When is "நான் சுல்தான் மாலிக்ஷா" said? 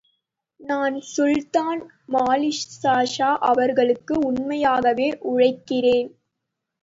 0.59-2.93